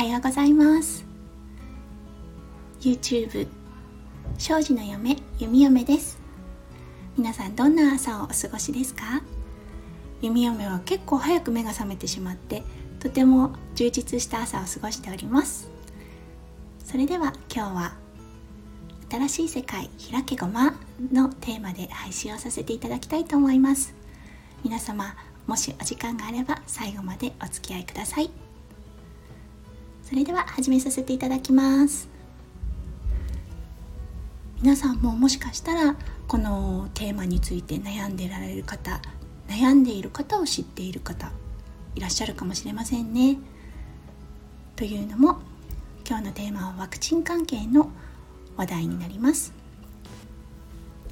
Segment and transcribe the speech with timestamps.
[0.00, 1.04] はようございます。
[2.80, 3.46] YouTube
[4.38, 6.18] 庄司の嫁弓嫁です。
[7.18, 9.20] 皆さんどんな朝をお過ごしですか？
[10.22, 12.62] 弓嫁は結構早く目が覚めてしまって
[12.98, 15.68] とても充実した朝を過ごしております。
[16.82, 17.92] それでは今日は
[19.10, 20.80] 新しい世界開けごま
[21.12, 23.94] のテーマで配信をさせていただきたいと思います。
[24.64, 25.14] 皆様
[25.46, 28.30] もしお時間があれば最後までお付き合いください。
[30.10, 32.08] それでは始めさせていただきます。
[34.60, 35.94] 皆さんももしかしたら
[36.26, 39.00] このテーマについて悩んでられる方
[39.46, 41.30] 悩んでいる方を知っている方
[41.94, 43.38] いらっしゃるかもしれませんね。
[44.74, 45.38] というのも
[46.04, 47.92] 今日のテーマはワクチン関係の
[48.56, 49.52] 話題になります。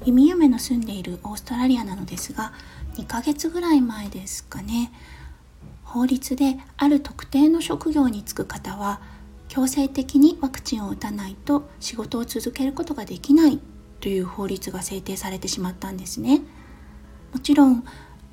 [0.03, 2.51] 弓嫁の住んでいるオーストラリアなのですが
[2.95, 4.91] 2ヶ月ぐらい前ですかね。
[5.89, 9.01] 法律である特定の職業に就く方は
[9.47, 13.59] 強制的にワクチンを打たないと仕事を続けることができない
[13.99, 16.41] という法律が制定されてしまったんですね。
[17.33, 17.83] もちろん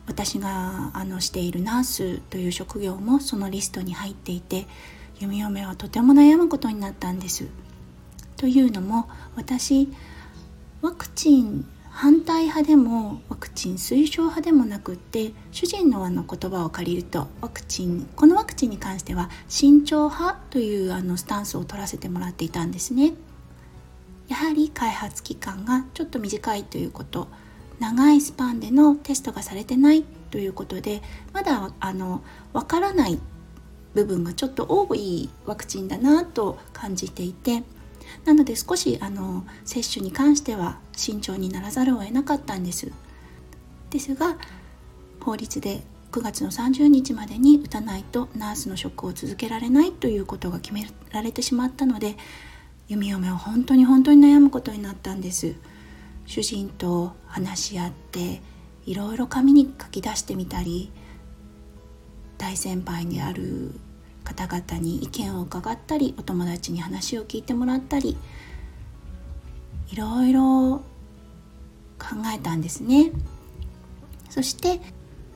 [0.06, 4.66] 私があのしているナースという職業もそのリストに入っていて
[5.18, 7.46] 弓嫁はとても悩むことになったんです。
[8.36, 9.88] というのも私
[10.82, 23.14] ワクチン反対派でもワクチン推奨派でもなくって主人のあの言葉を借りるとワクチンこのワクチンに関しては慎重派というあのスタンスを取らせてもらっていたんですね。
[24.28, 27.28] やはり開発期間がちょっと短いということ
[27.80, 31.00] 長いスパンでのテストがされてないということで
[31.32, 33.18] まだあの分からない
[33.94, 37.62] 部分がちょっと多いワクチンだなと感じていて
[38.24, 42.92] なので少しあの接種に関しては慎重にならざるを得なかったんです。
[43.90, 44.36] ですが
[45.20, 45.82] 法律で
[46.12, 52.16] 9月の30日までに打たないとナースの職を続けられないということが決められてしまったので
[52.88, 55.54] 弓嫁は本当に本当に悩むことになったんです。
[56.26, 58.42] 主人と話し合って
[58.84, 60.90] いろいろ紙に書き出してみたり
[62.38, 63.72] 大先輩である
[64.26, 68.16] 方々に意見を伺ったりお友達に話を聞いてもらったり
[69.92, 70.82] いろいろ
[71.98, 73.12] 考えたんですね。
[74.28, 74.80] そして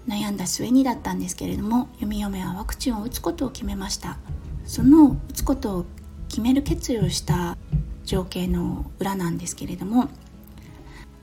[0.08, 4.18] 悩んだ末にだったんですけれども弓嫁はワクチンを打つことを決めました。
[4.66, 5.84] その打つことを
[6.28, 7.56] 決める決意をした
[8.04, 10.08] 情景の裏なんですけれども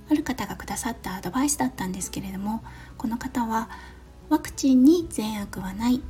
[0.09, 2.63] ある方がくださったアドバイスだったんですけれども
[2.97, 3.69] この方は
[4.29, 6.01] ワクチンに善悪はない。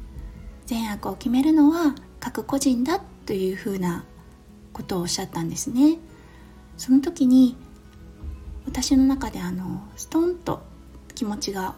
[0.68, 4.06] 善悪を決めるのは各個人だというふうな
[4.74, 5.98] ことをおっしゃったんですね。
[6.78, 7.56] その時に
[8.66, 10.62] 私の中であのストンと
[11.16, 11.76] 気持ちが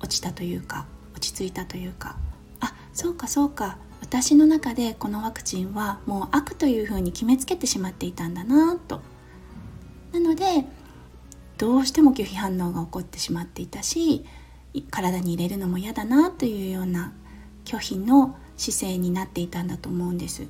[0.00, 2.16] 落ちたというか落ち着いたというか
[2.60, 9.00] あそうかそうか私の中でこのワクチンはもう悪というふうに決めつけてしまっていたんだなと。
[10.12, 10.64] なので
[11.56, 14.24] どうしても拒否反応が起こってしまっていたし
[14.90, 17.12] 体に入れるのも嫌だなというような
[17.68, 20.46] 拒否の姿勢になっていたんだと思うんです。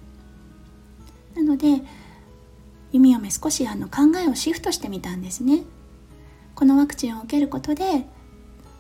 [1.35, 1.83] なので
[2.93, 5.65] 弓嫁少しあの考えをシフトしてみたんですね。
[6.55, 8.07] このワクチンを受けることで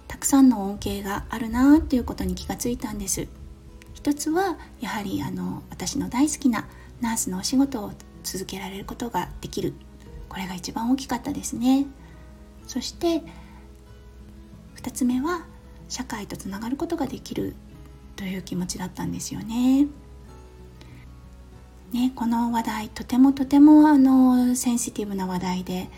[0.07, 3.27] たくさんの恩恵があるなということに気がついたんです。
[3.93, 6.69] 一つはやはりあの私の大好きな
[7.01, 7.91] ナースのお仕事を
[8.23, 9.75] 続けられることができる。
[10.29, 11.87] これが一番大きかったですね。
[12.69, 13.23] そして
[14.77, 15.45] 2つ目は
[15.89, 17.57] 社会とつながることができる。
[18.19, 19.87] という気持ちだったんですよね。
[21.93, 25.89] ね、この話題とてもとてもあのセンシティブな話題で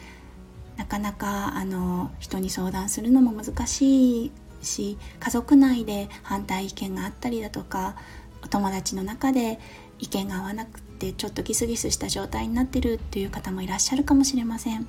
[0.77, 4.33] なかなかあの人に相談するのも難しい
[4.63, 7.97] し家族内で反対意見があったりだとか
[8.45, 9.59] お友達の中で
[9.99, 14.87] 意見が合わなくてちょっとギスギスした状態になってるっていう方もいらっしゃるかもしれません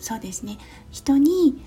[0.00, 0.58] そうですね
[0.90, 1.62] 人に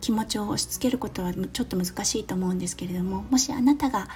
[0.00, 4.08] 気持ちを押し付けることはちょっと難しいと思うんですけれどももしあなたが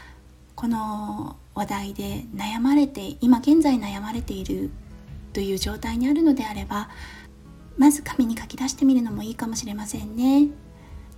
[0.54, 4.70] この話題で悩まれて今現在悩まれている
[5.32, 6.88] という状態にあるのであれば
[7.76, 10.48] まず紙に書き出してみるのもいいかもしれませんね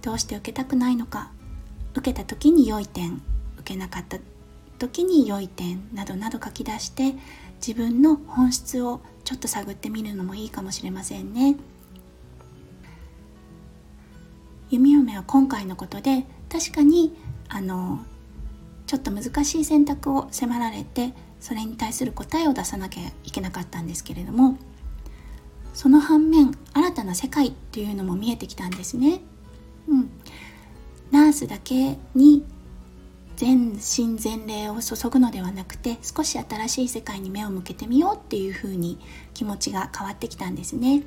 [0.02, 1.30] どうして受けたくないのか
[1.94, 3.22] 受けた時に良い点
[3.58, 4.18] 受けなかった
[4.78, 7.14] 時に良い点などなど書き出して
[7.66, 11.56] 自分の本質をちょっと探ってみるのもいいかもしれませんね。
[14.70, 17.16] 弓嫁は今回のことで確かに
[17.48, 18.00] あの
[18.86, 24.56] ちょっと難しい選択を迫られてそれに対する答えを出さなきゃいけなかったんですけれども
[25.74, 29.20] その反面新たな世界っていうのも見えてきたんですね。
[29.88, 30.10] うん、
[31.10, 32.44] ナースだけに
[33.36, 38.98] 全身全霊を注ぐのではなくて少し新しい世界に目を向けてみようっていう風に
[39.34, 41.02] 気持ちが変わってきたんですね。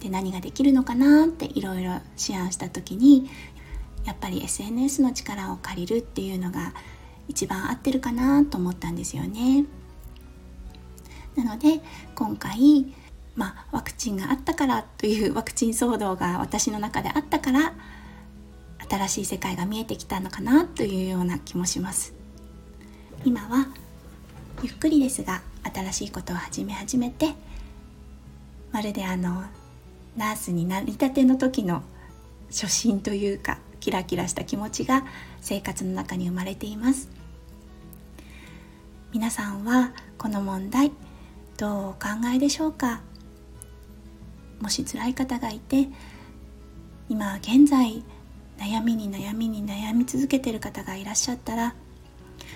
[0.00, 3.30] で何ができるのかなっていろいろ思案した時に
[4.04, 6.72] やっぱり SNS の力を借りるっていうのが
[7.28, 9.66] 一番合ってるかなと思ったんですよね。
[11.36, 11.80] なので
[12.14, 12.92] 今回、
[13.36, 17.74] まあ、ワクチンがあったからというワクチン騒動が私の中であったから
[18.88, 22.12] 新しい世界が見えてきたのかなというような気もします
[23.24, 23.68] 今は
[24.62, 25.42] ゆっくりですが
[25.72, 27.34] 新しいことを始め始めて
[28.72, 29.44] まるであの
[30.16, 31.82] ナースになりたての時の
[32.48, 35.04] 初心というかキラキラした気持ちが
[35.40, 37.08] 生活の中に生まれています。
[39.12, 40.92] 皆さんはこの問題
[41.56, 41.98] どうお考
[42.34, 43.00] えでしょうか？
[44.60, 45.88] もし辛い方がいて
[47.08, 48.04] 今現在
[48.58, 51.74] 悩みに悩みに悩み続けてる方がいらっしゃったら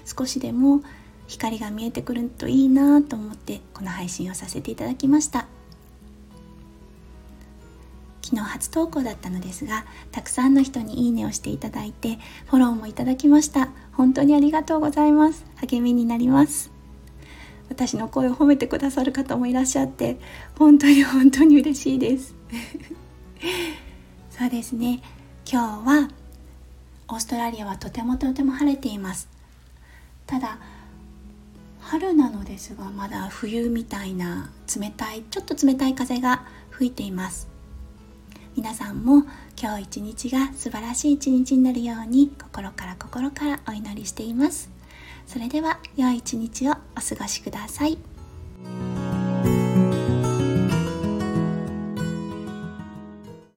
[0.04, 0.82] 少しでも
[1.26, 5.46] 光が見えてくるといいなと思ってこの配信をさせていただきました。
[8.34, 13.68] 昨日初投稿だったのですがたくさんの人にいいねをしていただいてフォローもいただきました。
[13.92, 15.46] 本当にありがとうございます。
[15.56, 16.72] 励みになります。
[17.68, 20.18] 私の声を褒めてくださる方もいらっしゃって
[20.58, 22.34] 本当に本当に嬉しいです。
[24.30, 25.00] そうですね。
[25.48, 26.10] 今日は
[27.08, 29.28] オーストラリアはとてもとても晴れています。
[30.26, 30.58] ただ
[31.80, 37.53] 春なのですがまだ冬みたいな冷たいちょっと冷たい風が吹いています。
[38.56, 39.24] 皆さんも
[39.60, 44.70] 今日一日が素晴らしい一日になるように心から心からお祈りしています
[45.26, 48.93] それでは良い一日をお過ごしください。